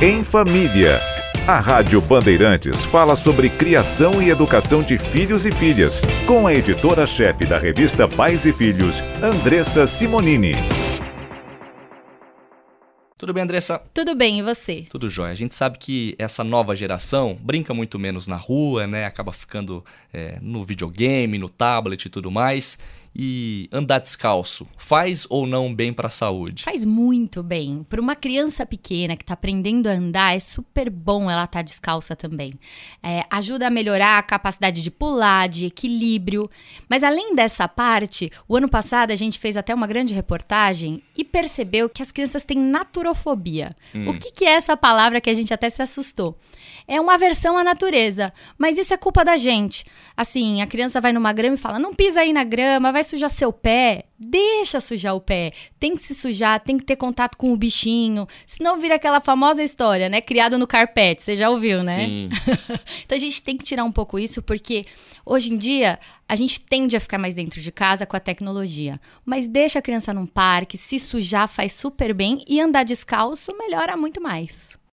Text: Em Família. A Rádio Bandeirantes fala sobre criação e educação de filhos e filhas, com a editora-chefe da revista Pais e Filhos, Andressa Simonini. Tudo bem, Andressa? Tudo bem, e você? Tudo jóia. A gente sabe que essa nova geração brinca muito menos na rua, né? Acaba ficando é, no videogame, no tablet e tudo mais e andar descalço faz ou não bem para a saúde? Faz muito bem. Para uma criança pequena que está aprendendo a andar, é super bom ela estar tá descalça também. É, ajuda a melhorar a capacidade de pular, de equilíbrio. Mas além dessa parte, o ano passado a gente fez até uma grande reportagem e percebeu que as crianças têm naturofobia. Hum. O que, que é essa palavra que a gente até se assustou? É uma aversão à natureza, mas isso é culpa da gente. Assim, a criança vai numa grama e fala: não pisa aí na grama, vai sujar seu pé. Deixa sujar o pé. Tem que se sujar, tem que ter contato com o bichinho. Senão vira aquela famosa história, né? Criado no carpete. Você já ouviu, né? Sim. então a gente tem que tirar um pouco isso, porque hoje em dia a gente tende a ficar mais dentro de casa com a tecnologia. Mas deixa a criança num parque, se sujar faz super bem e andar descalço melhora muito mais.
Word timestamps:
Em 0.00 0.22
Família. 0.22 1.00
A 1.44 1.58
Rádio 1.58 2.00
Bandeirantes 2.00 2.84
fala 2.84 3.16
sobre 3.16 3.50
criação 3.50 4.22
e 4.22 4.30
educação 4.30 4.80
de 4.80 4.96
filhos 4.96 5.44
e 5.44 5.50
filhas, 5.50 6.00
com 6.24 6.46
a 6.46 6.54
editora-chefe 6.54 7.44
da 7.44 7.58
revista 7.58 8.06
Pais 8.06 8.46
e 8.46 8.52
Filhos, 8.52 9.00
Andressa 9.20 9.88
Simonini. 9.88 10.52
Tudo 13.16 13.34
bem, 13.34 13.42
Andressa? 13.42 13.82
Tudo 13.92 14.14
bem, 14.14 14.38
e 14.38 14.42
você? 14.42 14.86
Tudo 14.88 15.08
jóia. 15.08 15.32
A 15.32 15.34
gente 15.34 15.52
sabe 15.52 15.76
que 15.78 16.14
essa 16.16 16.44
nova 16.44 16.76
geração 16.76 17.36
brinca 17.40 17.74
muito 17.74 17.98
menos 17.98 18.28
na 18.28 18.36
rua, 18.36 18.86
né? 18.86 19.04
Acaba 19.04 19.32
ficando 19.32 19.84
é, 20.12 20.38
no 20.40 20.62
videogame, 20.62 21.38
no 21.38 21.48
tablet 21.48 22.04
e 22.04 22.08
tudo 22.08 22.30
mais 22.30 22.78
e 23.14 23.68
andar 23.72 23.98
descalço 23.98 24.66
faz 24.76 25.26
ou 25.28 25.46
não 25.46 25.74
bem 25.74 25.92
para 25.92 26.06
a 26.06 26.10
saúde? 26.10 26.62
Faz 26.62 26.84
muito 26.84 27.42
bem. 27.42 27.84
Para 27.88 28.00
uma 28.00 28.16
criança 28.16 28.64
pequena 28.64 29.16
que 29.16 29.22
está 29.22 29.34
aprendendo 29.34 29.86
a 29.86 29.92
andar, 29.92 30.36
é 30.36 30.40
super 30.40 30.88
bom 30.88 31.30
ela 31.30 31.44
estar 31.44 31.58
tá 31.58 31.62
descalça 31.62 32.16
também. 32.16 32.54
É, 33.02 33.24
ajuda 33.30 33.66
a 33.66 33.70
melhorar 33.70 34.18
a 34.18 34.22
capacidade 34.22 34.82
de 34.82 34.90
pular, 34.90 35.48
de 35.48 35.66
equilíbrio. 35.66 36.50
Mas 36.88 37.02
além 37.02 37.34
dessa 37.34 37.68
parte, 37.68 38.30
o 38.48 38.56
ano 38.56 38.68
passado 38.68 39.10
a 39.10 39.16
gente 39.16 39.38
fez 39.38 39.56
até 39.56 39.74
uma 39.74 39.86
grande 39.86 40.14
reportagem 40.14 41.02
e 41.16 41.24
percebeu 41.24 41.88
que 41.88 42.02
as 42.02 42.12
crianças 42.12 42.44
têm 42.44 42.58
naturofobia. 42.58 43.76
Hum. 43.94 44.10
O 44.10 44.18
que, 44.18 44.30
que 44.30 44.44
é 44.44 44.52
essa 44.52 44.76
palavra 44.76 45.20
que 45.20 45.30
a 45.30 45.34
gente 45.34 45.52
até 45.52 45.68
se 45.68 45.82
assustou? 45.82 46.38
É 46.86 47.00
uma 47.00 47.14
aversão 47.14 47.56
à 47.58 47.64
natureza, 47.64 48.32
mas 48.56 48.78
isso 48.78 48.94
é 48.94 48.96
culpa 48.96 49.24
da 49.24 49.36
gente. 49.36 49.84
Assim, 50.16 50.62
a 50.62 50.66
criança 50.66 51.00
vai 51.00 51.12
numa 51.12 51.32
grama 51.32 51.54
e 51.54 51.58
fala: 51.58 51.78
não 51.78 51.94
pisa 51.94 52.20
aí 52.20 52.32
na 52.32 52.44
grama, 52.44 52.92
vai 52.92 52.97
sujar 53.02 53.30
seu 53.30 53.52
pé. 53.52 54.04
Deixa 54.18 54.80
sujar 54.80 55.14
o 55.14 55.20
pé. 55.20 55.52
Tem 55.78 55.94
que 55.94 56.02
se 56.02 56.14
sujar, 56.14 56.60
tem 56.60 56.76
que 56.76 56.84
ter 56.84 56.96
contato 56.96 57.36
com 57.36 57.52
o 57.52 57.56
bichinho. 57.56 58.26
Senão 58.46 58.80
vira 58.80 58.96
aquela 58.96 59.20
famosa 59.20 59.62
história, 59.62 60.08
né? 60.08 60.20
Criado 60.20 60.58
no 60.58 60.66
carpete. 60.66 61.22
Você 61.22 61.36
já 61.36 61.50
ouviu, 61.50 61.82
né? 61.82 62.04
Sim. 62.04 62.28
então 63.04 63.16
a 63.16 63.20
gente 63.20 63.42
tem 63.42 63.56
que 63.56 63.64
tirar 63.64 63.84
um 63.84 63.92
pouco 63.92 64.18
isso, 64.18 64.42
porque 64.42 64.86
hoje 65.24 65.52
em 65.52 65.56
dia 65.56 65.98
a 66.28 66.36
gente 66.36 66.60
tende 66.60 66.96
a 66.96 67.00
ficar 67.00 67.18
mais 67.18 67.34
dentro 67.34 67.60
de 67.60 67.72
casa 67.72 68.06
com 68.06 68.16
a 68.16 68.20
tecnologia. 68.20 69.00
Mas 69.24 69.46
deixa 69.46 69.78
a 69.78 69.82
criança 69.82 70.12
num 70.12 70.26
parque, 70.26 70.76
se 70.76 70.98
sujar 70.98 71.48
faz 71.48 71.72
super 71.72 72.12
bem 72.12 72.44
e 72.46 72.60
andar 72.60 72.84
descalço 72.84 73.56
melhora 73.56 73.96
muito 73.96 74.20
mais. 74.20 74.78